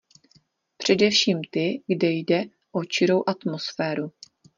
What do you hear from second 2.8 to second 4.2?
čirou atmosféru.